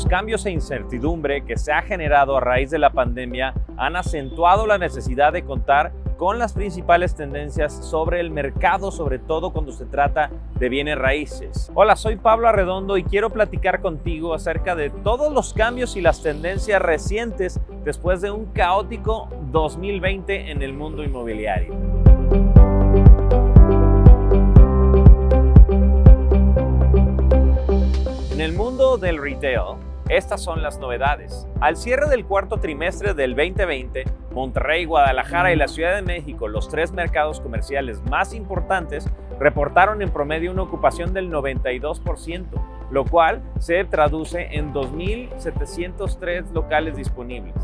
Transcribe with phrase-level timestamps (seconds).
[0.00, 4.66] Los cambios e incertidumbre que se ha generado a raíz de la pandemia han acentuado
[4.66, 9.84] la necesidad de contar con las principales tendencias sobre el mercado, sobre todo cuando se
[9.84, 11.70] trata de bienes raíces.
[11.74, 16.22] Hola, soy Pablo Arredondo y quiero platicar contigo acerca de todos los cambios y las
[16.22, 21.74] tendencias recientes después de un caótico 2020 en el mundo inmobiliario.
[28.32, 31.46] En el mundo del retail, estas son las novedades.
[31.60, 36.68] Al cierre del cuarto trimestre del 2020, Monterrey, Guadalajara y la Ciudad de México, los
[36.68, 42.46] tres mercados comerciales más importantes, reportaron en promedio una ocupación del 92%,
[42.90, 47.54] lo cual se traduce en 2.703 locales disponibles.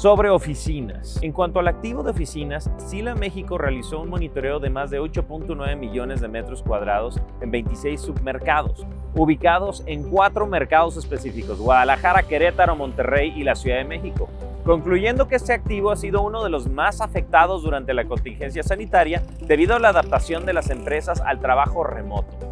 [0.00, 1.18] Sobre oficinas.
[1.20, 5.76] En cuanto al activo de oficinas, Sila México realizó un monitoreo de más de 8.9
[5.76, 13.34] millones de metros cuadrados en 26 submercados, ubicados en cuatro mercados específicos, Guadalajara, Querétaro, Monterrey
[13.36, 14.30] y la Ciudad de México,
[14.64, 19.22] concluyendo que este activo ha sido uno de los más afectados durante la contingencia sanitaria
[19.42, 22.49] debido a la adaptación de las empresas al trabajo remoto.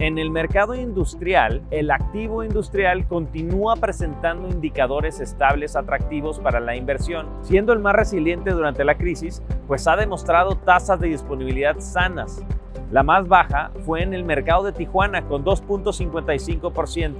[0.00, 7.28] En el mercado industrial, el activo industrial continúa presentando indicadores estables atractivos para la inversión,
[7.42, 12.42] siendo el más resiliente durante la crisis, pues ha demostrado tasas de disponibilidad sanas.
[12.90, 17.14] La más baja fue en el mercado de Tijuana con 2.55%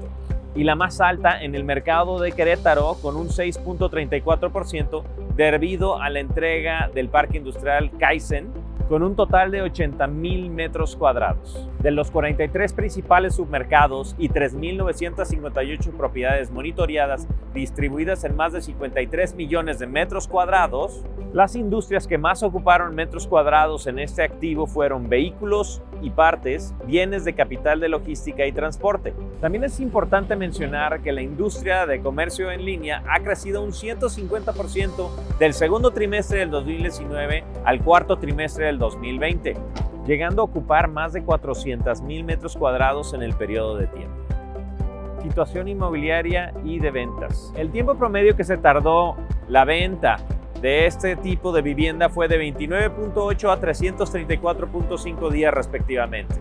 [0.56, 5.04] y la más alta en el mercado de Querétaro con un 6.34%
[5.36, 10.96] debido a la entrega del parque industrial Kaizen con un total de 80 mil metros
[10.96, 11.68] cuadrados.
[11.80, 19.78] De los 43 principales submercados y 3.958 propiedades monitoreadas distribuidas en más de 53 millones
[19.78, 21.04] de metros cuadrados,
[21.34, 27.24] las industrias que más ocuparon metros cuadrados en este activo fueron vehículos y partes, bienes
[27.24, 29.12] de capital de logística y transporte.
[29.40, 35.10] También es importante mencionar que la industria de comercio en línea ha crecido un 150%
[35.40, 39.56] del segundo trimestre del 2019 al cuarto trimestre del 2020,
[40.06, 44.14] llegando a ocupar más de 400 mil metros cuadrados en el periodo de tiempo.
[45.20, 47.52] Situación inmobiliaria y de ventas.
[47.56, 49.16] El tiempo promedio que se tardó
[49.48, 50.18] la venta
[50.64, 56.36] de este tipo de vivienda fue de 29.8 a 334.5 días respectivamente.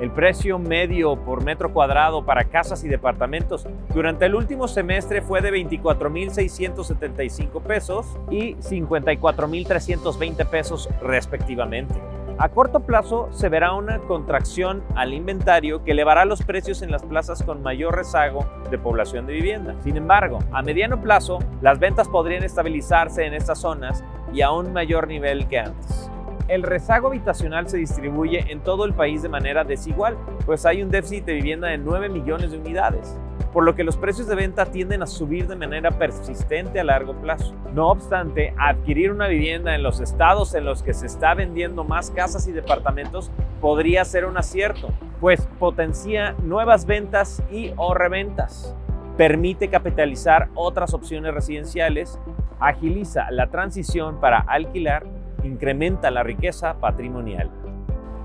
[0.00, 5.40] El precio medio por metro cuadrado para casas y departamentos durante el último semestre fue
[5.40, 11.96] de 24.675 pesos y 54.320 pesos respectivamente.
[12.36, 17.04] A corto plazo se verá una contracción al inventario que elevará los precios en las
[17.04, 19.76] plazas con mayor rezago de población de vivienda.
[19.84, 24.02] Sin embargo, a mediano plazo, las ventas podrían estabilizarse en estas zonas
[24.32, 26.10] y a un mayor nivel que antes.
[26.46, 30.90] El rezago habitacional se distribuye en todo el país de manera desigual, pues hay un
[30.90, 33.18] déficit de vivienda de 9 millones de unidades,
[33.52, 37.14] por lo que los precios de venta tienden a subir de manera persistente a largo
[37.14, 37.54] plazo.
[37.72, 42.10] No obstante, adquirir una vivienda en los estados en los que se está vendiendo más
[42.10, 43.30] casas y departamentos
[43.62, 44.90] podría ser un acierto,
[45.20, 48.76] pues potencia nuevas ventas y o reventas
[49.16, 52.18] permite capitalizar otras opciones residenciales,
[52.60, 55.06] agiliza la transición para alquilar
[55.44, 57.50] incrementa la riqueza patrimonial.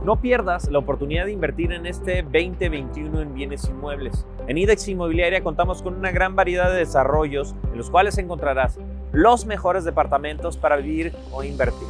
[0.03, 4.25] No pierdas la oportunidad de invertir en este 2021 en bienes inmuebles.
[4.47, 8.79] En IDEX Inmobiliaria contamos con una gran variedad de desarrollos en los cuales encontrarás
[9.11, 11.87] los mejores departamentos para vivir o invertir.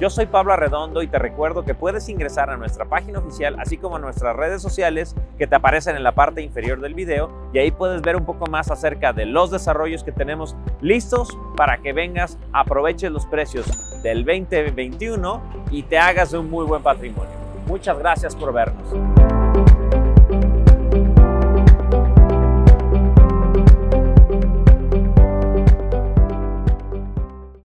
[0.00, 3.76] Yo soy Pablo Arredondo y te recuerdo que puedes ingresar a nuestra página oficial, así
[3.76, 7.58] como a nuestras redes sociales que te aparecen en la parte inferior del video y
[7.58, 11.92] ahí puedes ver un poco más acerca de los desarrollos que tenemos listos para que
[11.92, 17.30] vengas, aproveches los precios del 2021 y te hagas un muy buen patrimonio.
[17.66, 19.31] Muchas gracias por vernos.